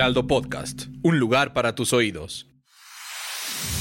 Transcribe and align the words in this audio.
Heraldo 0.00 0.26
Podcast, 0.26 0.84
un 1.02 1.18
lugar 1.18 1.52
para 1.52 1.74
tus 1.74 1.92
oídos. 1.92 2.46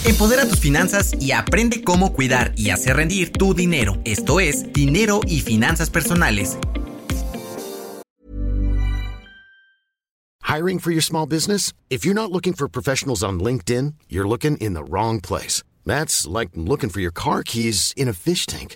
Empodera 0.03 0.45
tus 0.45 0.59
finanzas 0.59 1.13
y 1.17 1.31
aprende 1.31 1.81
cómo 1.81 2.11
cuidar 2.11 2.51
y 2.57 2.71
hacer 2.71 2.97
rendir 2.97 3.31
tu 3.31 3.53
dinero. 3.53 4.01
Esto 4.03 4.41
es 4.41 4.73
Dinero 4.73 5.21
y 5.25 5.39
Finanzas 5.39 5.89
Personales. 5.89 6.57
Hiring 10.43 10.79
for 10.79 10.91
your 10.91 11.01
small 11.01 11.25
business? 11.25 11.71
If 11.89 12.03
you're 12.03 12.13
not 12.13 12.33
looking 12.33 12.51
for 12.51 12.67
professionals 12.67 13.23
on 13.23 13.39
LinkedIn, 13.39 13.93
you're 14.09 14.27
looking 14.27 14.57
in 14.57 14.73
the 14.73 14.83
wrong 14.83 15.21
place. 15.21 15.63
That's 15.85 16.27
like 16.27 16.49
looking 16.53 16.89
for 16.89 16.99
your 16.99 17.13
car 17.13 17.43
keys 17.43 17.93
in 17.95 18.09
a 18.09 18.13
fish 18.13 18.45
tank. 18.45 18.75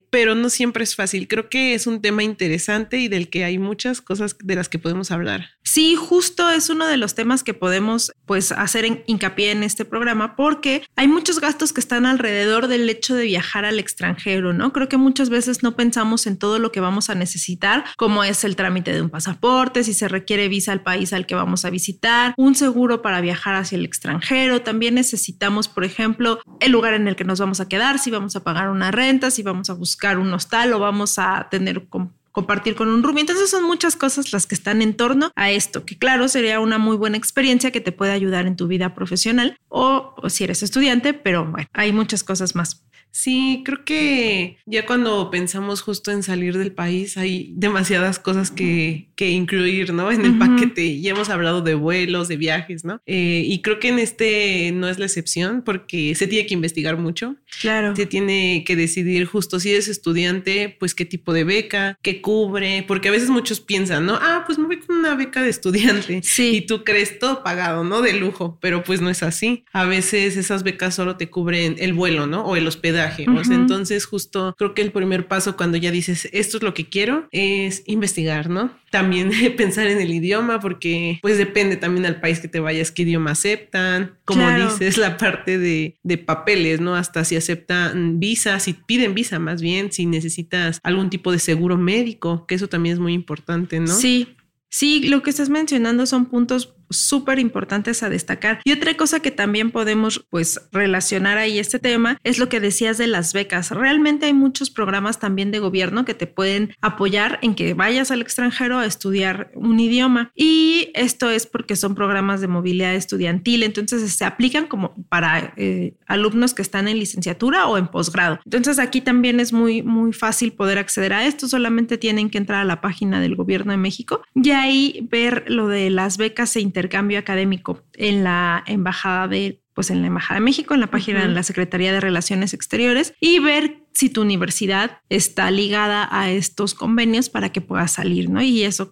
pero 0.11 0.35
no 0.35 0.49
siempre 0.49 0.83
es 0.83 0.95
fácil. 0.95 1.27
Creo 1.27 1.49
que 1.49 1.73
es 1.73 1.87
un 1.87 2.01
tema 2.01 2.21
interesante 2.21 2.97
y 2.97 3.07
del 3.07 3.29
que 3.29 3.45
hay 3.45 3.57
muchas 3.57 4.01
cosas 4.01 4.35
de 4.43 4.55
las 4.55 4.69
que 4.69 4.77
podemos 4.77 5.09
hablar. 5.09 5.51
Sí, 5.63 5.95
justo 5.95 6.49
es 6.49 6.69
uno 6.69 6.85
de 6.85 6.97
los 6.97 7.15
temas 7.15 7.43
que 7.43 7.53
podemos 7.53 8.11
pues 8.25 8.51
hacer 8.51 8.83
en, 8.83 9.03
hincapié 9.07 9.51
en 9.51 9.63
este 9.63 9.85
programa 9.85 10.35
porque 10.35 10.83
hay 10.97 11.07
muchos 11.07 11.39
gastos 11.39 11.71
que 11.71 11.79
están 11.79 12.05
alrededor 12.05 12.67
del 12.67 12.89
hecho 12.89 13.15
de 13.15 13.23
viajar 13.23 13.63
al 13.63 13.79
extranjero, 13.79 14.51
¿no? 14.51 14.73
Creo 14.73 14.89
que 14.89 14.97
muchas 14.97 15.29
veces 15.29 15.63
no 15.63 15.77
pensamos 15.77 16.27
en 16.27 16.37
todo 16.37 16.59
lo 16.59 16.73
que 16.73 16.81
vamos 16.81 17.09
a 17.09 17.15
necesitar, 17.15 17.85
como 17.95 18.25
es 18.25 18.43
el 18.43 18.57
trámite 18.57 18.91
de 18.91 19.01
un 19.01 19.09
pasaporte, 19.09 19.85
si 19.85 19.93
se 19.93 20.09
requiere 20.09 20.49
visa 20.49 20.73
al 20.73 20.83
país 20.83 21.13
al 21.13 21.25
que 21.25 21.35
vamos 21.35 21.63
a 21.63 21.69
visitar, 21.69 22.33
un 22.35 22.55
seguro 22.55 23.01
para 23.01 23.21
viajar 23.21 23.55
hacia 23.55 23.77
el 23.77 23.85
extranjero, 23.85 24.61
también 24.61 24.95
necesitamos, 24.95 25.69
por 25.69 25.85
ejemplo, 25.85 26.39
el 26.59 26.73
lugar 26.73 26.95
en 26.95 27.07
el 27.07 27.15
que 27.15 27.23
nos 27.23 27.39
vamos 27.39 27.61
a 27.61 27.69
quedar, 27.69 27.97
si 27.97 28.11
vamos 28.11 28.35
a 28.35 28.43
pagar 28.43 28.69
una 28.69 28.91
renta, 28.91 29.31
si 29.31 29.41
vamos 29.41 29.69
a 29.69 29.73
buscar 29.73 30.00
un 30.17 30.33
hostal 30.33 30.73
o 30.73 30.79
vamos 30.79 31.17
a 31.19 31.47
tener 31.49 31.87
compartir 32.31 32.75
con 32.75 32.87
un 32.87 33.03
roomie. 33.03 33.21
Entonces 33.21 33.49
son 33.49 33.63
muchas 33.63 33.95
cosas 33.95 34.33
las 34.33 34.47
que 34.47 34.55
están 34.55 34.81
en 34.81 34.95
torno 34.95 35.31
a 35.35 35.51
esto, 35.51 35.85
que 35.85 35.97
claro, 35.97 36.27
sería 36.27 36.59
una 36.59 36.77
muy 36.77 36.97
buena 36.97 37.17
experiencia 37.17 37.71
que 37.71 37.81
te 37.81 37.91
puede 37.91 38.11
ayudar 38.11 38.47
en 38.47 38.55
tu 38.55 38.67
vida 38.67 38.95
profesional 38.95 39.57
o, 39.67 40.15
o 40.17 40.29
si 40.29 40.43
eres 40.43 40.63
estudiante, 40.63 41.13
pero 41.13 41.45
bueno, 41.45 41.67
hay 41.73 41.91
muchas 41.91 42.23
cosas 42.23 42.55
más. 42.55 42.83
Sí, 43.11 43.61
creo 43.65 43.83
que 43.83 44.57
ya 44.65 44.85
cuando 44.85 45.29
pensamos 45.29 45.81
justo 45.81 46.11
en 46.11 46.23
salir 46.23 46.57
del 46.57 46.71
país 46.71 47.17
hay 47.17 47.51
demasiadas 47.55 48.19
cosas 48.19 48.51
que, 48.51 49.09
que 49.15 49.29
incluir, 49.29 49.93
¿no? 49.93 50.11
En 50.11 50.25
el 50.25 50.37
paquete. 50.37 51.01
Ya 51.01 51.11
hemos 51.11 51.29
hablado 51.29 51.61
de 51.61 51.75
vuelos, 51.75 52.29
de 52.29 52.37
viajes, 52.37 52.85
¿no? 52.85 53.01
Eh, 53.05 53.43
y 53.45 53.61
creo 53.61 53.79
que 53.79 53.89
en 53.89 53.99
este 53.99 54.71
no 54.73 54.87
es 54.87 54.97
la 54.97 55.05
excepción 55.05 55.61
porque 55.63 56.15
se 56.15 56.27
tiene 56.27 56.47
que 56.47 56.53
investigar 56.53 56.97
mucho. 56.97 57.35
Claro. 57.59 57.95
Se 57.95 58.05
tiene 58.05 58.63
que 58.65 58.75
decidir 58.77 59.25
justo 59.25 59.59
si 59.59 59.71
eres 59.71 59.89
estudiante, 59.89 60.75
pues 60.79 60.95
qué 60.95 61.05
tipo 61.05 61.33
de 61.33 61.43
beca, 61.43 61.97
qué 62.01 62.21
cubre, 62.21 62.85
porque 62.87 63.09
a 63.09 63.11
veces 63.11 63.29
muchos 63.29 63.59
piensan, 63.59 64.05
¿no? 64.05 64.17
Ah, 64.21 64.43
pues 64.45 64.57
me 64.57 64.67
voy 64.67 64.79
con 64.79 64.95
una 64.97 65.15
beca 65.15 65.43
de 65.43 65.49
estudiante. 65.49 66.21
Sí. 66.31 66.55
Y 66.55 66.61
tú 66.61 66.85
crees 66.85 67.19
todo 67.19 67.43
pagado, 67.43 67.83
¿no? 67.83 68.01
De 68.01 68.13
lujo, 68.13 68.57
pero 68.61 68.83
pues 68.83 69.01
no 69.01 69.09
es 69.09 69.21
así. 69.21 69.65
A 69.73 69.83
veces 69.85 70.37
esas 70.37 70.63
becas 70.63 70.95
solo 70.95 71.17
te 71.17 71.29
cubren 71.29 71.75
el 71.79 71.93
vuelo, 71.93 72.25
¿no? 72.25 72.45
O 72.45 72.55
el 72.55 72.67
hospedaje 72.67 73.00
entonces 73.49 74.05
justo 74.05 74.55
creo 74.57 74.73
que 74.73 74.81
el 74.81 74.91
primer 74.91 75.27
paso 75.27 75.55
cuando 75.57 75.77
ya 75.77 75.91
dices 75.91 76.29
esto 76.31 76.57
es 76.57 76.63
lo 76.63 76.73
que 76.73 76.89
quiero 76.89 77.27
es 77.31 77.83
investigar, 77.85 78.49
¿no? 78.49 78.71
También 78.89 79.31
pensar 79.57 79.87
en 79.87 79.99
el 79.99 80.11
idioma 80.11 80.59
porque 80.59 81.19
pues 81.21 81.37
depende 81.37 81.77
también 81.77 82.05
al 82.05 82.19
país 82.19 82.39
que 82.39 82.47
te 82.47 82.59
vayas, 82.59 82.91
qué 82.91 83.03
idioma 83.03 83.31
aceptan, 83.31 84.17
como 84.25 84.49
dices, 84.49 84.97
la 84.97 85.17
parte 85.17 85.57
de, 85.57 85.95
de 86.03 86.17
papeles, 86.17 86.81
¿no? 86.81 86.95
Hasta 86.95 87.23
si 87.25 87.35
aceptan 87.35 88.19
visa, 88.19 88.59
si 88.59 88.73
piden 88.73 89.13
visa 89.13 89.39
más 89.39 89.61
bien, 89.61 89.91
si 89.91 90.05
necesitas 90.05 90.79
algún 90.83 91.09
tipo 91.09 91.31
de 91.31 91.39
seguro 91.39 91.77
médico, 91.77 92.45
que 92.47 92.55
eso 92.55 92.67
también 92.67 92.93
es 92.93 92.99
muy 92.99 93.13
importante, 93.13 93.79
¿no? 93.79 93.87
Sí, 93.87 94.35
Sí, 94.73 95.09
lo 95.09 95.21
que 95.21 95.29
estás 95.29 95.49
mencionando 95.49 96.05
son 96.05 96.27
puntos 96.27 96.73
súper 96.91 97.39
importantes 97.39 98.03
a 98.03 98.09
destacar. 98.09 98.61
Y 98.63 98.71
otra 98.71 98.95
cosa 98.95 99.19
que 99.19 99.31
también 99.31 99.71
podemos 99.71 100.25
pues 100.29 100.61
relacionar 100.71 101.37
ahí 101.37 101.59
este 101.59 101.79
tema 101.79 102.17
es 102.23 102.39
lo 102.39 102.49
que 102.49 102.59
decías 102.59 102.97
de 102.97 103.07
las 103.07 103.33
becas. 103.33 103.71
Realmente 103.71 104.25
hay 104.25 104.33
muchos 104.33 104.69
programas 104.69 105.19
también 105.19 105.51
de 105.51 105.59
gobierno 105.59 106.05
que 106.05 106.13
te 106.13 106.27
pueden 106.27 106.75
apoyar 106.81 107.39
en 107.41 107.55
que 107.55 107.73
vayas 107.73 108.11
al 108.11 108.21
extranjero 108.21 108.77
a 108.77 108.85
estudiar 108.85 109.51
un 109.55 109.79
idioma. 109.79 110.31
Y 110.35 110.91
esto 110.93 111.29
es 111.29 111.45
porque 111.45 111.75
son 111.75 111.95
programas 111.95 112.41
de 112.41 112.47
movilidad 112.47 112.93
estudiantil, 112.95 113.63
entonces 113.63 114.11
se 114.13 114.25
aplican 114.25 114.67
como 114.67 114.95
para 115.09 115.53
eh, 115.57 115.95
alumnos 116.07 116.53
que 116.53 116.61
están 116.61 116.87
en 116.87 116.99
licenciatura 116.99 117.67
o 117.67 117.77
en 117.77 117.87
posgrado. 117.87 118.39
Entonces 118.45 118.79
aquí 118.79 119.01
también 119.01 119.39
es 119.39 119.53
muy, 119.53 119.81
muy 119.83 120.13
fácil 120.13 120.53
poder 120.53 120.77
acceder 120.77 121.13
a 121.13 121.25
esto, 121.25 121.47
solamente 121.47 121.97
tienen 121.97 122.29
que 122.29 122.37
entrar 122.37 122.61
a 122.61 122.65
la 122.65 122.81
página 122.81 123.21
del 123.21 123.35
gobierno 123.35 123.71
de 123.71 123.77
México 123.77 124.21
y 124.35 124.51
ahí 124.51 125.07
ver 125.09 125.45
lo 125.47 125.67
de 125.67 125.89
las 125.89 126.17
becas 126.17 126.55
e 126.55 126.61
intercambio 126.81 127.19
académico 127.19 127.83
en 127.93 128.23
la 128.23 128.63
embajada 128.65 129.27
de 129.27 129.59
pues 129.73 129.89
en 129.89 130.01
la 130.01 130.07
Embajada 130.07 130.41
de 130.41 130.43
México, 130.43 130.73
en 130.73 130.81
la 130.81 130.91
página 130.91 131.21
de 131.21 131.29
la 131.29 131.43
Secretaría 131.43 131.93
de 131.93 132.01
Relaciones 132.01 132.53
Exteriores 132.53 133.13
y 133.21 133.39
ver 133.39 133.85
si 133.93 134.09
tu 134.09 134.21
universidad 134.21 134.99
está 135.07 135.49
ligada 135.49 136.09
a 136.11 136.29
estos 136.29 136.73
convenios 136.73 137.29
para 137.29 137.53
que 137.53 137.61
puedas 137.61 137.93
salir, 137.93 138.29
¿no? 138.29 138.41
Y 138.41 138.63
eso 138.63 138.91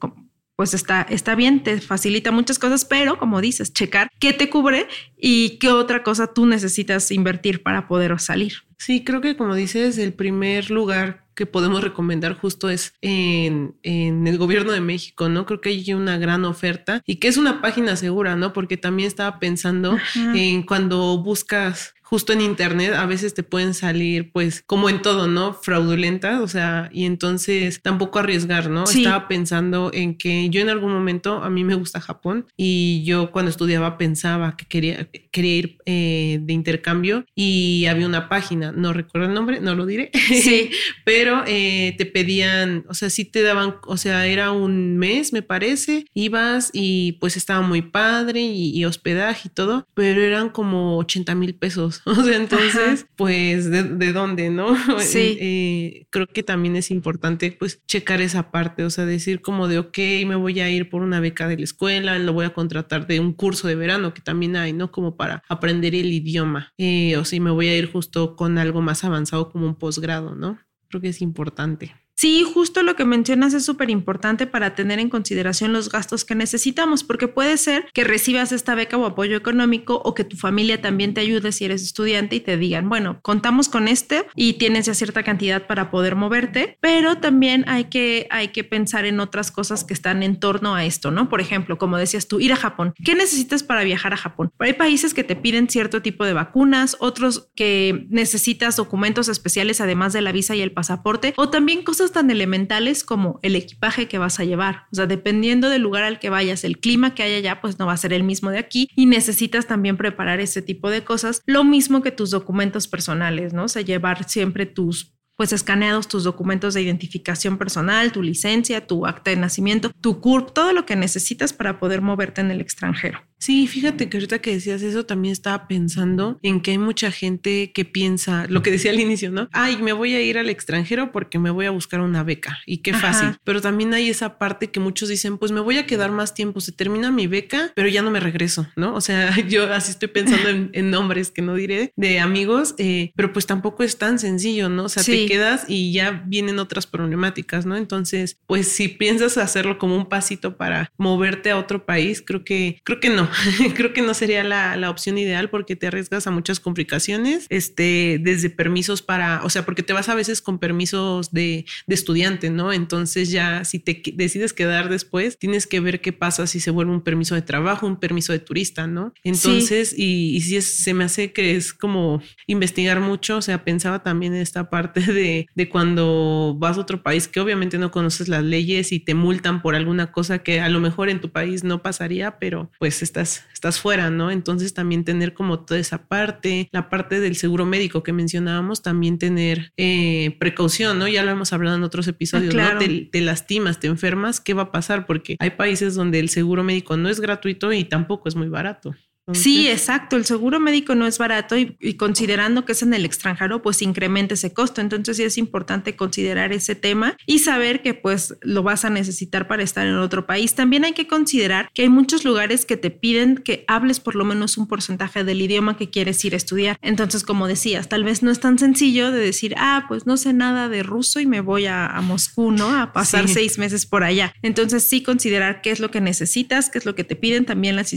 pues 0.56 0.74
está, 0.74 1.02
está 1.02 1.36
bien, 1.36 1.64
te 1.64 1.82
facilita 1.82 2.32
muchas 2.32 2.60
cosas, 2.60 2.86
pero 2.86 3.20
como 3.20 3.42
dices, 3.42 3.74
checar 3.74 4.10
qué 4.20 4.32
te 4.32 4.50
cubre 4.50 4.88
y 5.18 5.58
qué 5.60 5.70
otra 5.70 6.02
cosa 6.02 6.34
tú 6.34 6.46
necesitas 6.46 7.12
invertir 7.12 7.62
para 7.62 7.88
poder 7.90 8.18
salir. 8.20 8.54
Sí, 8.78 9.04
creo 9.04 9.20
que 9.20 9.36
como 9.36 9.56
dices, 9.56 9.98
el 9.98 10.14
primer 10.14 10.72
lugar 10.72 11.26
que 11.40 11.46
podemos 11.46 11.82
recomendar 11.82 12.34
justo 12.38 12.70
es 12.70 12.94
en, 13.00 13.74
en, 13.82 14.28
el 14.28 14.38
gobierno 14.38 14.74
de 14.74 14.82
México, 14.82 15.30
¿no? 15.30 15.46
Creo 15.46 15.62
que 15.62 15.70
hay 15.70 15.94
una 15.94 16.18
gran 16.18 16.44
oferta 16.44 17.02
y 17.06 17.16
que 17.16 17.30
es 17.30 17.38
una 17.38 17.62
página 17.62 17.96
segura, 17.96 18.36
¿no? 18.36 18.52
Porque 18.52 18.76
también 18.76 19.08
estaba 19.08 19.40
pensando 19.40 19.98
en 20.16 20.64
cuando 20.64 21.18
buscas 21.24 21.96
justo 22.09 22.34
en 22.34 22.42
internet 22.42 22.94
a 22.96 23.06
veces 23.06 23.36
te 23.36 23.44
pueden 23.44 23.75
salir 23.75 24.31
pues 24.31 24.64
como 24.66 24.90
en 24.90 25.03
todo, 25.03 25.28
¿no? 25.28 25.53
Fraudulentas, 25.53 26.42
o 26.42 26.47
sea, 26.47 26.90
y 26.92 27.06
entonces 27.06 27.81
tampoco 27.84 28.18
arriesgar, 28.18 28.72
¿no? 28.72 28.86
Estaba 28.86 29.28
pensando 29.28 29.92
en 29.94 30.18
que 30.18 30.50
yo 30.50 30.59
en 30.59 30.69
algún 30.69 30.92
momento, 30.92 31.44
a 31.44 31.52
mí 31.52 31.64
me 31.64 31.75
gusta 31.75 32.02
Japón 32.02 32.48
y 32.58 33.03
yo 33.03 33.31
cuando 33.31 33.52
estudiaba 33.52 34.00
pensaba 34.00 34.58
que 34.58 34.66
quería, 34.66 35.08
quería 35.31 35.56
ir 35.56 35.78
eh, 35.86 36.40
de 36.42 36.53
intercambio 36.53 37.25
y 37.36 37.86
había 37.86 38.08
una 38.08 38.28
página, 38.28 38.72
no 38.72 38.92
recuerdo 38.92 39.28
el 39.28 39.36
nombre, 39.36 39.59
no 39.59 39.75
lo 39.75 39.86
diré, 39.86 40.09
sí. 40.14 40.72
pero 41.06 41.44
eh, 41.46 41.94
te 42.00 42.08
pedían, 42.08 42.86
o 42.90 42.96
sea, 42.96 43.12
sí 43.12 43.24
te 43.24 43.44
daban, 43.44 43.75
o 43.86 43.98
sea, 43.98 44.25
era 44.25 44.52
un 44.52 44.98
mes, 44.98 45.31
me 45.31 45.44
parece, 45.44 46.08
ibas 46.16 46.72
y 46.74 47.14
pues 47.19 47.38
estaba 47.38 47.62
muy 47.62 47.84
padre 47.84 48.42
y, 48.42 48.75
y 48.75 48.86
hospedaje 48.86 49.50
y 49.50 49.52
todo, 49.52 49.88
pero 49.94 50.24
eran 50.24 50.50
como 50.50 50.98
80 50.98 51.36
mil 51.36 51.53
pesos 51.53 51.99
O 52.06 52.16
sea, 52.16 52.36
entonces, 52.36 53.06
pues, 53.16 53.70
¿de, 53.70 53.84
¿de, 53.84 54.14
dónde, 54.14 54.50
no? 54.50 54.76
Sí. 55.00 55.38
Eh, 55.40 56.08
creo 56.10 56.28
que 56.28 56.44
también 56.44 56.76
es 56.76 56.92
importante, 56.92 57.52
pues, 57.52 57.82
checar 57.86 58.22
esa 58.22 58.52
parte, 58.52 58.84
o 58.84 58.90
sea, 58.90 59.06
decir 59.06 59.42
como 59.42 59.68
de, 59.68 59.80
ok, 59.80 59.98
me 60.26 60.36
voy 60.36 60.60
a 60.60 60.70
ir 60.70 60.90
por 60.90 61.02
una 61.02 61.20
beca 61.20 61.48
de 61.48 61.58
la 61.58 61.64
escuela, 61.64 62.18
lo 62.20 62.34
voy 62.34 62.46
a 62.46 62.54
contratar 62.54 63.08
de 63.08 63.20
un 63.20 63.34
curso 63.34 63.68
de 63.68 63.75
verano 63.75 64.13
que 64.13 64.22
también 64.22 64.56
hay, 64.56 64.74
¿no? 64.74 64.92
Como 64.92 65.16
para 65.16 65.44
aprender 65.50 65.96
el 65.96 66.12
idioma. 66.12 66.74
Eh, 66.78 67.18
o 67.18 67.25
si 67.25 67.40
me 67.40 67.51
voy 67.51 67.68
a 67.68 67.78
ir 67.78 67.92
justo 67.92 68.36
con 68.36 68.57
algo 68.57 68.81
más 68.81 69.04
avanzado 69.04 69.51
como 69.51 69.66
un 69.66 69.75
posgrado, 69.75 70.36
¿no? 70.36 70.60
Creo 70.90 71.01
que 71.01 71.10
es 71.10 71.22
importante. 71.22 71.96
Sí, 72.19 72.44
justo 72.44 72.83
lo 72.83 72.98
que 72.98 73.06
mencionas 73.06 73.54
es 73.54 73.63
súper 73.63 73.89
importante 73.89 74.45
para 74.45 74.75
tener 74.75 75.00
en 75.00 75.07
consideración 75.07 75.71
los 75.71 75.89
gastos 75.89 76.25
que 76.25 76.36
necesitamos, 76.36 77.06
porque 77.06 77.30
puede 77.30 77.56
ser 77.56 77.86
que 77.94 78.04
recibas 78.04 78.51
esta 78.51 78.75
beca 78.75 78.98
o 78.98 79.06
apoyo 79.06 79.38
económico 79.38 80.01
o 80.04 80.13
que 80.13 80.25
tu 80.25 80.36
familia 80.36 80.81
también 80.81 81.13
te 81.13 81.21
ayude 81.21 81.54
si 81.54 81.63
eres 81.63 81.81
estudiante 81.81 82.36
y 82.36 82.42
te 82.42 82.57
digan, 82.57 82.89
bueno, 82.89 83.21
contamos 83.21 83.69
con 83.69 83.88
este 83.88 84.25
y 84.36 84.56
tienes 84.56 84.88
ya 84.88 84.95
cierta 84.95 85.24
cantidad 85.24 85.66
para 85.66 85.92
poder 85.92 86.18
moverte, 86.18 86.77
pero 86.81 87.19
también 87.19 87.63
hay 87.69 87.86
que, 87.86 88.27
hay 88.31 88.50
que 88.50 88.65
pensar 88.65 89.06
en 89.06 89.22
otras 89.22 89.50
cosas 89.50 89.86
que 89.86 89.94
están 89.94 90.22
en 90.22 90.42
torno 90.42 90.75
a 90.75 90.83
esto, 90.83 91.12
¿no? 91.12 91.30
Por 91.30 91.39
ejemplo, 91.39 91.77
como 91.77 91.98
decías 91.98 92.27
tú, 92.27 92.42
ir 92.42 92.51
a 92.51 92.57
Japón. 92.57 92.94
¿Qué 93.01 93.15
necesitas 93.15 93.63
para 93.63 93.86
viajar 93.86 94.12
a 94.12 94.18
Japón? 94.18 94.51
Hay 94.60 94.74
países 94.74 95.13
que 95.13 95.24
te 95.24 95.38
piden 95.38 95.69
cierto 95.69 96.01
tipo 96.01 96.25
de 96.25 96.33
vacunas, 96.33 96.98
otros 97.00 97.48
que 97.56 98.07
necesitas 98.10 98.75
documentos 98.75 99.30
especiales 99.30 99.80
además 99.80 100.12
de 100.12 100.19
la 100.19 100.33
visa 100.33 100.54
y 100.54 100.62
el 100.62 100.74
pasaporte, 100.74 101.33
o 101.38 101.48
también 101.48 101.86
cosas 101.86 102.09
tan 102.12 102.30
elementales 102.32 103.04
como 103.04 103.40
el 103.42 103.56
equipaje 103.56 104.08
que 104.08 104.18
vas 104.18 104.40
a 104.40 104.44
llevar. 104.44 104.86
O 104.92 104.96
sea, 104.96 105.08
dependiendo 105.08 105.70
del 105.70 105.82
lugar 105.82 106.04
al 106.04 106.20
que 106.20 106.30
vayas, 106.30 106.64
el 106.64 106.80
clima 106.80 107.16
que 107.16 107.24
haya 107.24 107.38
allá, 107.38 107.62
pues 107.62 107.80
no 107.80 107.88
va 107.88 107.94
a 107.94 107.98
ser 107.98 108.14
el 108.14 108.24
mismo 108.24 108.50
de 108.50 108.60
aquí 108.60 108.90
y 108.96 109.06
necesitas 109.06 109.68
también 109.68 109.98
preparar 109.98 110.40
ese 110.40 110.62
tipo 110.62 110.90
de 110.90 111.04
cosas. 111.04 111.42
Lo 111.46 111.64
mismo 111.64 112.02
que 112.02 112.12
tus 112.12 112.32
documentos 112.32 112.88
personales, 112.88 113.54
¿no? 113.54 113.66
O 113.66 113.68
sea, 113.68 113.82
llevar 113.82 114.28
siempre 114.28 114.66
tus 114.66 115.16
pues 115.40 115.54
escaneados 115.54 116.10
tus 116.10 116.26
documentos 116.26 116.74
de 116.74 116.82
identificación 116.82 117.58
personal, 117.58 118.12
tu 118.12 118.22
licencia, 118.22 118.86
tu 118.86 119.06
acta 119.06 119.32
de 119.32 119.38
nacimiento, 119.38 119.90
tu 120.02 120.20
CURP, 120.20 120.52
todo 120.52 120.74
lo 120.74 120.86
que 120.86 120.98
necesitas 120.98 121.54
para 121.54 121.80
poder 121.80 122.02
moverte 122.02 122.42
en 122.42 122.52
el 122.52 122.60
extranjero. 122.60 123.22
Sí, 123.39 123.68
fíjate 123.68 124.09
que 124.09 124.18
ahorita 124.18 124.39
que 124.39 124.51
decías 124.51 124.81
eso 124.81 125.06
también 125.06 125.31
estaba 125.31 125.68
pensando 125.68 126.39
en 126.44 126.59
que 126.62 126.71
hay 126.71 126.77
mucha 126.77 127.09
gente 127.09 127.71
que 127.71 127.86
piensa 127.86 128.45
lo 128.50 128.62
que 128.62 128.69
decía 128.69 128.91
al 128.91 129.00
inicio, 129.00 129.31
¿no? 129.31 129.47
Ay, 129.53 129.77
me 129.81 129.94
voy 129.94 130.13
a 130.13 130.21
ir 130.21 130.38
al 130.38 130.50
extranjero 130.50 131.13
porque 131.13 131.39
me 131.39 131.50
voy 131.50 131.65
a 131.65 131.71
buscar 131.71 132.01
una 132.01 132.24
beca 132.24 132.59
y 132.65 132.80
qué 132.80 132.94
fácil. 132.94 133.38
Pero 133.45 133.62
también 133.62 133.94
hay 133.94 134.09
esa 134.09 134.38
parte 134.38 134.69
que 134.69 134.81
muchos 134.81 135.07
dicen, 135.07 135.38
pues 135.38 135.53
me 135.53 135.62
voy 135.62 135.77
a 135.77 135.86
quedar 135.86 136.12
más 136.12 136.33
tiempo, 136.33 136.59
se 136.59 136.74
termina 136.74 137.12
mi 137.12 137.27
beca, 137.27 137.71
pero 137.75 137.88
ya 137.88 138.01
no 138.01 138.12
me 138.12 138.19
regreso, 138.19 138.68
¿no? 138.75 138.94
O 138.94 139.01
sea, 139.01 139.33
yo 139.47 139.74
así 139.74 139.91
estoy 139.91 140.09
pensando 140.09 140.50
en, 140.50 140.89
nombres 140.89 141.31
que 141.31 141.41
no 141.41 141.53
diré 141.53 141.94
de 141.95 142.19
amigos, 142.19 142.74
eh, 142.77 143.12
pero 143.15 143.31
pues 143.31 143.45
tampoco 143.45 143.83
es 143.83 143.97
tan 143.97 144.19
sencillo, 144.19 144.68
¿no? 144.68 144.86
O 144.86 144.89
sea, 144.89 145.03
te 145.03 145.27
quedas 145.27 145.65
y 145.68 145.94
ya 145.94 146.24
vienen 146.25 146.59
otras 146.59 146.88
problemáticas, 146.88 147.65
¿no? 147.65 147.77
Entonces, 147.77 148.38
pues 148.47 148.68
si 148.68 148.88
piensas 148.88 149.38
hacerlo 149.38 149.77
como 149.77 149.95
un 149.95 150.09
pasito 150.09 150.57
para 150.57 150.91
moverte 150.97 151.51
a 151.51 151.57
otro 151.57 151.86
país, 151.86 152.24
creo 152.25 152.44
que, 152.44 152.81
creo 152.83 153.00
que 153.00 153.09
no 153.09 153.29
creo 153.76 153.94
que 153.94 154.02
no 154.02 154.14
sería 154.14 154.44
la, 154.44 154.76
la, 154.76 154.90
opción 154.90 155.18
ideal 155.18 155.50
porque 155.50 155.76
te 155.76 155.88
arriesgas 155.88 156.28
a 156.28 156.31
muchas 156.31 156.60
complicaciones, 156.60 157.46
este, 157.50 158.20
desde 158.22 158.50
permisos 158.50 159.02
para, 159.02 159.44
o 159.44 159.50
sea, 159.50 159.66
porque 159.66 159.84
te 159.84 159.94
vas 159.94 160.10
a 160.10 160.16
veces 160.16 160.42
con 160.42 160.60
permisos 160.60 161.31
de, 161.31 161.66
de 161.88 161.96
estudiante, 161.96 162.50
¿no? 162.50 162.74
Entonces 162.74 163.30
ya 163.31 163.64
si 163.66 163.80
te 163.80 164.02
decides 164.14 164.54
quedar 164.54 164.90
después, 164.90 165.38
tienes 165.38 165.68
que 165.68 165.80
ver 165.80 166.02
qué 166.02 166.14
pasa 166.14 166.48
si 166.48 166.60
se 166.60 166.72
vuelve 166.72 166.92
un 166.92 167.02
permiso 167.02 167.36
de 167.36 167.42
trabajo, 167.42 167.88
un 167.88 168.00
permiso 168.00 168.34
de 168.34 168.40
turista, 168.40 168.88
¿no? 168.88 169.14
Entonces, 169.24 169.94
y, 169.98 170.36
y 170.36 170.42
si 170.42 170.58
es, 170.58 170.66
se 170.66 170.94
me 170.94 171.04
hace 171.04 171.32
que 171.32 171.56
es 171.56 171.74
como 171.74 172.22
investigar 172.48 173.00
mucho, 173.00 173.38
o 173.38 173.42
sea, 173.42 173.64
pensaba 173.64 174.04
también 174.04 174.34
en 174.34 174.42
esta 174.42 174.70
parte 174.70 175.02
de, 175.02 175.48
de 175.54 175.70
cuando 175.70 176.56
vas 176.58 176.78
a 176.78 176.82
otro 176.82 177.04
país 177.04 177.28
que 177.28 177.40
obviamente 177.40 177.78
no 177.78 177.92
conoces 177.92 178.28
las 178.28 178.44
leyes 178.44 178.92
y 178.92 179.00
te 179.00 179.14
multan 179.14 179.62
por 179.62 179.75
alguna 179.75 180.12
cosa 180.12 180.40
que 180.40 180.62
a 180.62 180.70
lo 180.70 180.80
mejor 180.80 181.10
en 181.10 181.22
tu 181.22 181.32
país 181.32 181.64
no 181.64 181.82
pasaría, 181.82 182.40
pero 182.40 182.72
pues 182.80 183.02
estás 183.21 183.50
estás, 183.54 183.80
fuera, 183.80 184.10
¿no? 184.10 184.31
Entonces 184.31 184.74
también 184.74 185.04
tener 185.04 185.33
como 185.33 185.60
toda 185.60 185.80
esa 185.80 186.07
parte, 186.07 186.69
la 186.71 186.89
parte 186.89 187.19
del 187.19 187.36
seguro 187.36 187.66
médico 187.66 188.04
que 188.04 188.13
mencionábamos, 188.13 188.81
también 188.81 189.18
tener 189.18 189.74
eh, 189.75 190.38
precaución, 190.39 190.98
¿no? 190.98 191.07
Ya 191.10 191.24
lo 191.24 191.31
hemos 191.31 191.51
hablado 191.51 191.75
en 191.75 191.83
otros 191.83 192.07
episodios, 192.07 192.56
¿no? 192.56 192.62
te 192.77 193.21
lastimas, 193.21 193.80
te 193.80 193.88
enfermas, 193.88 194.39
¿qué 194.39 194.54
va 194.54 194.63
a 194.63 194.71
pasar? 194.71 195.06
Porque 195.06 195.36
hay 195.39 195.51
países 195.51 195.95
donde 195.95 196.19
el 196.19 196.30
seguro 196.30 196.63
médico 196.63 196.95
no 196.95 197.10
es 197.10 197.19
gratuito 197.19 197.74
y 197.74 197.83
tampoco 197.83 198.30
es 198.30 198.36
muy 198.36 198.48
barato. 198.48 198.95
Sí, 199.34 199.68
exacto. 199.68 200.16
El 200.16 200.26
seguro 200.26 200.60
médico 200.60 200.96
no 200.96 201.06
es 201.06 201.18
barato 201.18 201.58
y, 201.58 201.76
considerando 201.96 202.66
que 202.66 202.72
es 202.74 202.81
en 202.81 202.94
el 202.94 203.06
extranjero, 203.06 203.62
pues 203.62 203.81
incrementa 203.81 204.34
ese 204.34 204.54
costo. 204.54 204.81
Entonces 204.81 205.18
sí 205.18 205.24
es 205.24 205.38
importante 205.38 205.96
considerar 205.96 206.54
ese 206.54 206.76
tema 206.76 207.18
y 207.26 207.40
saber 207.40 207.81
que 207.81 207.94
pues 207.94 208.36
lo 208.42 208.64
vas 208.64 208.86
a 208.86 208.90
necesitar 208.90 209.48
para 209.48 209.64
estar 209.64 209.88
en 209.88 209.96
otro 209.96 210.26
país. 210.26 210.56
También 210.56 210.86
hay 210.86 210.94
que 210.94 211.08
considerar 211.08 211.70
que 211.74 211.84
hay 211.84 211.90
muchos 211.90 212.26
lugares 212.26 212.66
que 212.66 212.78
te 212.78 212.92
piden 212.92 213.38
que 213.38 213.66
hables 213.68 214.00
por 214.00 214.16
lo 214.16 214.26
menos 214.26 214.58
un 214.58 214.68
porcentaje 214.68 215.24
del 215.24 215.42
idioma 215.42 215.78
que 215.78 215.90
quieres 215.90 216.24
ir 216.25 216.34
a 216.34 216.38
estudiar. 216.38 216.78
Entonces, 216.82 217.24
como 217.24 217.48
decías, 217.48 217.90
tal 217.90 218.04
vez 218.04 218.24
no 218.24 218.32
es 218.32 218.40
tan 218.40 218.58
sencillo 218.60 219.12
de 219.12 219.20
decir, 219.20 219.56
ah, 219.58 219.86
pues 219.88 220.06
no 220.06 220.18
sé 220.18 220.34
nada 220.34 220.70
de 220.70 220.84
ruso 220.84 221.20
y 221.20 221.25
me 221.25 221.42
voy 221.42 221.66
a, 221.66 222.00
Moscú, 222.00 222.52
¿no? 222.52 222.75
A 222.80 222.94
pasar 222.94 223.28
seis 223.28 223.58
meses 223.58 223.86
por 223.86 224.04
allá. 224.04 224.34
Entonces 224.42 224.84
sí 224.84 225.04
considerar 225.04 225.62
qué 225.62 225.72
es 225.72 225.80
lo 225.80 225.92
que 225.92 226.02
necesitas, 226.02 226.70
qué 226.70 226.78
es 226.78 226.86
lo 226.86 226.96
que 226.96 227.04
te 227.04 227.16
piden 227.16 227.46
también 227.46 227.75
las 227.75 227.94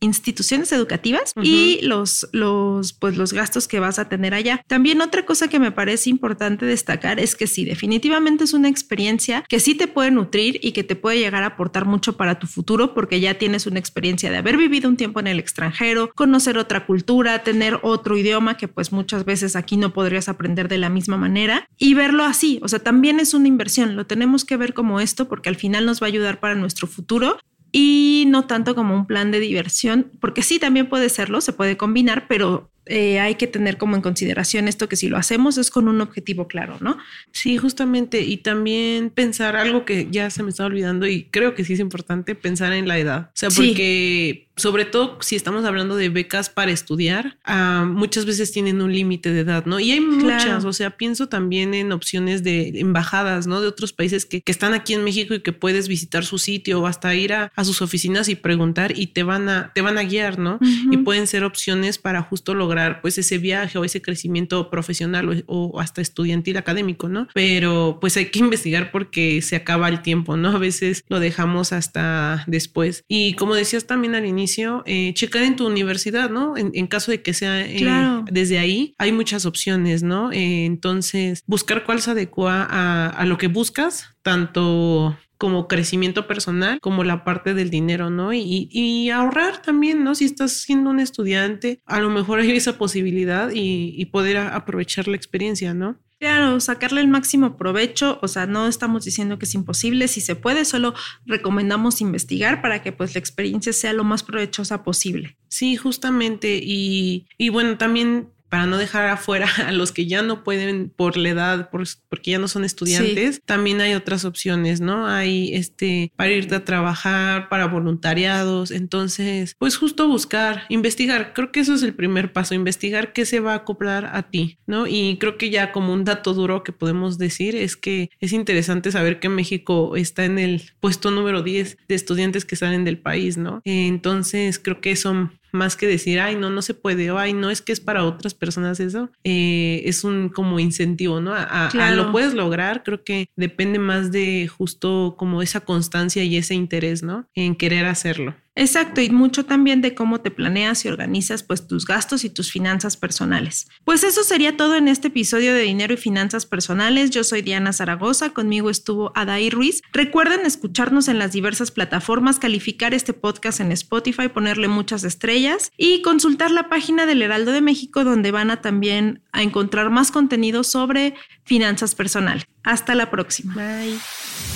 instituciones 0.00 0.72
educativas 0.76 1.32
y 1.42 1.80
los, 1.82 2.28
los, 2.32 2.92
pues 2.92 3.16
los 3.16 3.32
gastos 3.32 3.68
que 3.68 3.80
vas 3.80 3.98
a 3.98 4.08
tener 4.08 4.34
allá. 4.34 4.62
También 4.66 5.00
otra 5.00 5.24
cosa 5.24 5.48
que 5.48 5.58
me 5.58 5.72
parece 5.72 6.10
importante 6.10 6.66
destacar 6.66 7.18
es 7.18 7.34
que 7.34 7.46
sí, 7.46 7.64
definitivamente 7.64 8.44
es 8.44 8.54
una 8.54 8.68
experiencia 8.68 9.44
que 9.48 9.60
sí 9.60 9.74
te 9.74 9.88
puede 9.88 10.10
nutrir 10.10 10.58
y 10.62 10.72
que 10.72 10.84
te 10.84 10.96
puede 10.96 11.18
llegar 11.18 11.42
a 11.42 11.46
aportar 11.46 11.84
mucho 11.84 12.16
para 12.16 12.38
tu 12.38 12.46
futuro 12.46 12.94
porque 12.94 13.20
ya 13.20 13.34
tienes 13.34 13.66
una 13.66 13.78
experiencia 13.78 14.30
de 14.30 14.36
haber 14.36 14.56
vivido 14.56 14.88
un 14.88 14.96
tiempo 14.96 15.20
en 15.20 15.26
el 15.26 15.38
extranjero, 15.38 16.10
conocer 16.14 16.58
otra 16.58 16.86
cultura, 16.86 17.42
tener 17.42 17.78
otro 17.82 18.16
idioma 18.16 18.56
que 18.56 18.68
pues 18.68 18.92
muchas 18.92 19.24
veces 19.24 19.56
aquí 19.56 19.76
no 19.76 19.92
podrías 19.92 20.28
aprender 20.28 20.68
de 20.68 20.78
la 20.78 20.88
misma 20.88 21.16
manera 21.16 21.68
y 21.76 21.94
verlo 21.94 22.24
así, 22.24 22.60
o 22.62 22.68
sea, 22.68 22.78
también 22.78 23.20
es 23.20 23.34
una 23.34 23.48
inversión, 23.48 23.96
lo 23.96 24.06
tenemos 24.06 24.44
que 24.44 24.56
ver 24.56 24.74
como 24.74 25.00
esto 25.00 25.28
porque 25.28 25.48
al 25.48 25.56
final 25.56 25.86
nos 25.86 26.02
va 26.02 26.06
a 26.06 26.08
ayudar 26.08 26.40
para 26.40 26.54
nuestro 26.54 26.86
futuro 26.86 27.38
y 27.72 28.24
no 28.28 28.46
tanto 28.46 28.74
como 28.74 28.94
un 28.94 29.06
plan 29.06 29.30
de 29.30 29.40
diversión, 29.40 30.10
porque 30.20 30.42
sí, 30.42 30.58
también 30.58 30.88
puede 30.88 31.08
serlo, 31.08 31.40
se 31.40 31.52
puede 31.52 31.76
combinar, 31.76 32.26
pero 32.28 32.70
eh, 32.86 33.18
hay 33.18 33.34
que 33.34 33.48
tener 33.48 33.78
como 33.78 33.96
en 33.96 34.02
consideración 34.02 34.68
esto 34.68 34.88
que 34.88 34.94
si 34.94 35.08
lo 35.08 35.16
hacemos 35.16 35.58
es 35.58 35.70
con 35.70 35.88
un 35.88 36.00
objetivo 36.00 36.46
claro, 36.46 36.76
¿no? 36.80 36.98
Sí, 37.32 37.58
justamente. 37.58 38.20
Y 38.20 38.38
también 38.38 39.10
pensar 39.10 39.56
algo 39.56 39.84
que 39.84 40.06
ya 40.10 40.30
se 40.30 40.44
me 40.44 40.50
está 40.50 40.64
olvidando 40.64 41.06
y 41.06 41.24
creo 41.24 41.54
que 41.54 41.64
sí 41.64 41.72
es 41.72 41.80
importante 41.80 42.36
pensar 42.36 42.72
en 42.72 42.86
la 42.86 42.98
edad. 42.98 43.30
O 43.30 43.32
sea, 43.34 43.48
porque 43.50 44.45
sobre 44.56 44.86
todo 44.86 45.18
si 45.20 45.36
estamos 45.36 45.64
hablando 45.66 45.96
de 45.96 46.08
becas 46.08 46.48
para 46.48 46.70
estudiar, 46.70 47.38
ah, 47.44 47.86
muchas 47.86 48.24
veces 48.24 48.52
tienen 48.52 48.80
un 48.80 48.92
límite 48.92 49.30
de 49.30 49.40
edad, 49.40 49.66
¿no? 49.66 49.78
Y 49.78 49.92
hay 49.92 50.00
muchas, 50.00 50.64
o 50.64 50.72
sea, 50.72 50.96
pienso 50.96 51.28
también 51.28 51.74
en 51.74 51.92
opciones 51.92 52.42
de 52.42 52.72
embajadas, 52.80 53.46
¿no? 53.46 53.60
De 53.60 53.68
otros 53.68 53.92
países 53.92 54.24
que, 54.24 54.42
están 54.46 54.72
aquí 54.72 54.94
en 54.94 55.04
México 55.04 55.34
y 55.34 55.40
que 55.40 55.52
puedes 55.52 55.88
visitar 55.88 56.24
su 56.24 56.38
sitio 56.38 56.80
o 56.80 56.86
hasta 56.86 57.14
ir 57.14 57.34
a, 57.34 57.52
sus 57.62 57.82
oficinas 57.82 58.28
y 58.28 58.36
preguntar 58.36 58.96
y 58.96 59.08
te 59.08 59.22
van 59.22 59.48
a, 59.50 59.72
te 59.74 59.82
van 59.82 59.98
a 59.98 60.04
guiar, 60.04 60.38
¿no? 60.38 60.58
Y 60.90 60.96
pueden 60.98 61.26
ser 61.26 61.44
opciones 61.44 61.98
para 61.98 62.22
justo 62.22 62.54
lograr 62.54 63.02
pues 63.02 63.18
ese 63.18 63.36
viaje 63.36 63.76
o 63.76 63.84
ese 63.84 64.00
crecimiento 64.00 64.70
profesional 64.70 65.44
o, 65.46 65.80
hasta 65.80 66.00
estudiantil 66.00 66.56
académico, 66.56 67.08
¿no? 67.08 67.28
Pero 67.34 67.98
pues 68.00 68.16
hay 68.16 68.26
que 68.26 68.38
investigar 68.46 68.90
porque 68.90 69.42
se 69.42 69.56
acaba 69.56 69.88
el 69.88 70.00
tiempo, 70.00 70.38
¿no? 70.38 70.48
A 70.50 70.58
veces 70.58 71.04
lo 71.08 71.20
dejamos 71.20 71.74
hasta 71.74 72.44
después. 72.46 73.04
Y 73.08 73.34
como 73.34 73.54
decías 73.54 73.86
también 73.86 74.14
al 74.14 74.24
inicio, 74.24 74.45
eh, 74.86 75.12
checar 75.14 75.42
en 75.42 75.56
tu 75.56 75.66
universidad, 75.66 76.30
¿no? 76.30 76.56
En, 76.56 76.86
caso 76.86 77.10
de 77.10 77.22
que 77.22 77.34
sea 77.34 77.66
eh, 77.66 78.22
desde 78.30 78.58
ahí, 78.58 78.94
hay 78.98 79.12
muchas 79.12 79.46
opciones, 79.46 80.02
¿no? 80.02 80.32
Eh, 80.32 80.64
entonces, 80.64 81.42
buscar 81.46 81.84
cuál 81.84 82.00
se 82.00 82.12
adecua 82.12 82.66
a, 82.68 83.24
lo 83.26 83.38
que 83.38 83.48
buscas, 83.48 84.16
tanto 84.22 85.18
como 85.38 85.68
crecimiento 85.68 86.26
personal, 86.26 86.80
como 86.80 87.04
la 87.04 87.24
parte 87.24 87.52
del 87.52 87.70
dinero, 87.70 88.08
¿no? 88.08 88.32
Y, 88.32 89.10
ahorrar 89.10 89.62
también, 89.62 90.04
¿no? 90.04 90.14
Si 90.14 90.24
estás 90.24 90.52
siendo 90.52 90.90
un 90.90 91.00
estudiante, 91.00 91.80
a 91.86 92.00
lo 92.00 92.10
mejor 92.10 92.40
hay 92.40 92.50
esa 92.52 92.78
posibilidad 92.78 93.50
y, 93.52 93.94
y 93.96 94.06
poder 94.06 94.38
aprovechar 94.38 95.08
la 95.08 95.16
experiencia, 95.16 95.74
¿no? 95.74 95.98
Claro, 96.26 96.58
sacarle 96.58 97.02
el 97.02 97.06
máximo 97.06 97.56
provecho, 97.56 98.18
o 98.20 98.26
sea, 98.26 98.46
no 98.46 98.66
estamos 98.66 99.04
diciendo 99.04 99.38
que 99.38 99.44
es 99.44 99.54
imposible, 99.54 100.08
si 100.08 100.20
se 100.20 100.34
puede, 100.34 100.64
solo 100.64 100.92
recomendamos 101.24 102.00
investigar 102.00 102.60
para 102.60 102.82
que 102.82 102.90
pues 102.90 103.14
la 103.14 103.20
experiencia 103.20 103.72
sea 103.72 103.92
lo 103.92 104.02
más 104.02 104.24
provechosa 104.24 104.82
posible. 104.82 105.36
Sí, 105.46 105.76
justamente, 105.76 106.58
y, 106.60 107.28
y 107.38 107.50
bueno, 107.50 107.78
también 107.78 108.32
para 108.48 108.66
no 108.66 108.78
dejar 108.78 109.06
afuera 109.06 109.48
a 109.66 109.72
los 109.72 109.92
que 109.92 110.06
ya 110.06 110.22
no 110.22 110.44
pueden 110.44 110.90
por 110.94 111.16
la 111.16 111.28
edad, 111.28 111.70
porque 111.70 112.30
ya 112.30 112.38
no 112.38 112.48
son 112.48 112.64
estudiantes, 112.64 113.40
también 113.44 113.80
hay 113.80 113.94
otras 113.94 114.24
opciones, 114.24 114.80
¿no? 114.80 115.06
Hay 115.06 115.54
este 115.54 116.12
para 116.16 116.30
irte 116.30 116.54
a 116.54 116.64
trabajar, 116.64 117.48
para 117.48 117.66
voluntariados, 117.66 118.70
entonces, 118.70 119.54
pues 119.58 119.76
justo 119.76 120.08
buscar, 120.08 120.64
investigar, 120.68 121.32
creo 121.34 121.52
que 121.52 121.60
eso 121.60 121.74
es 121.74 121.82
el 121.82 121.94
primer 121.94 122.32
paso, 122.32 122.54
investigar 122.54 123.12
qué 123.12 123.26
se 123.26 123.40
va 123.40 123.52
a 123.52 123.56
acoplar 123.56 124.10
a 124.12 124.22
ti, 124.24 124.58
¿no? 124.66 124.86
Y 124.86 125.16
creo 125.18 125.38
que 125.38 125.50
ya 125.50 125.72
como 125.72 125.92
un 125.92 126.04
dato 126.04 126.34
duro 126.34 126.62
que 126.62 126.72
podemos 126.72 127.18
decir 127.18 127.56
es 127.56 127.76
que 127.76 128.10
es 128.20 128.32
interesante 128.32 128.92
saber 128.92 129.20
que 129.20 129.28
México 129.28 129.96
está 129.96 130.24
en 130.24 130.38
el 130.38 130.62
puesto 130.80 131.10
número 131.10 131.42
10 131.42 131.78
de 131.88 131.94
estudiantes 131.94 132.44
que 132.44 132.56
salen 132.56 132.84
del 132.84 132.98
país, 132.98 133.36
¿no? 133.36 133.60
Entonces, 133.64 134.58
creo 134.58 134.80
que 134.80 134.92
eso 134.92 135.30
más 135.56 135.76
que 135.76 135.86
decir, 135.86 136.20
ay, 136.20 136.36
no, 136.36 136.50
no 136.50 136.62
se 136.62 136.74
puede, 136.74 137.10
o 137.10 137.18
ay, 137.18 137.32
no 137.32 137.50
es 137.50 137.62
que 137.62 137.72
es 137.72 137.80
para 137.80 138.04
otras 138.04 138.34
personas 138.34 138.78
eso, 138.78 139.10
eh, 139.24 139.82
es 139.84 140.04
un 140.04 140.28
como 140.28 140.60
incentivo, 140.60 141.20
¿no? 141.20 141.32
A, 141.34 141.70
lo 141.94 142.12
puedes 142.12 142.34
lograr, 142.34 142.82
creo 142.82 143.02
que 143.02 143.26
depende 143.36 143.78
más 143.78 144.12
de 144.12 144.48
justo 144.48 145.14
como 145.18 145.42
esa 145.42 145.60
constancia 145.60 146.22
y 146.22 146.36
ese 146.36 146.54
interés, 146.54 147.02
¿no? 147.02 147.28
En 147.34 147.56
querer 147.56 147.86
hacerlo. 147.86 148.36
Exacto, 148.56 149.02
y 149.02 149.10
mucho 149.10 149.44
también 149.44 149.82
de 149.82 149.94
cómo 149.94 150.22
te 150.22 150.30
planeas 150.30 150.84
y 150.84 150.88
organizas 150.88 151.42
pues 151.42 151.68
tus 151.68 151.84
gastos 151.84 152.24
y 152.24 152.30
tus 152.30 152.50
finanzas 152.50 152.96
personales. 152.96 153.68
Pues 153.84 154.02
eso 154.02 154.24
sería 154.24 154.56
todo 154.56 154.76
en 154.76 154.88
este 154.88 155.08
episodio 155.08 155.54
de 155.54 155.60
Dinero 155.60 155.92
y 155.92 155.98
Finanzas 155.98 156.46
Personales. 156.46 157.10
Yo 157.10 157.22
soy 157.22 157.42
Diana 157.42 157.74
Zaragoza, 157.74 158.30
conmigo 158.30 158.70
estuvo 158.70 159.12
Adair 159.14 159.52
Ruiz. 159.52 159.82
Recuerden 159.92 160.46
escucharnos 160.46 161.08
en 161.08 161.18
las 161.18 161.32
diversas 161.32 161.70
plataformas, 161.70 162.38
calificar 162.38 162.94
este 162.94 163.12
podcast 163.12 163.60
en 163.60 163.72
Spotify, 163.72 164.28
ponerle 164.28 164.68
muchas 164.68 165.04
estrellas 165.04 165.70
y 165.76 166.00
consultar 166.00 166.50
la 166.50 166.70
página 166.70 167.04
del 167.04 167.20
Heraldo 167.20 167.52
de 167.52 167.60
México 167.60 168.04
donde 168.04 168.30
van 168.30 168.50
a 168.50 168.62
también 168.62 169.20
a 169.32 169.42
encontrar 169.42 169.90
más 169.90 170.10
contenido 170.10 170.64
sobre 170.64 171.14
finanzas 171.44 171.94
personales. 171.94 172.46
Hasta 172.62 172.94
la 172.94 173.10
próxima. 173.10 173.54
Bye. 173.54 174.55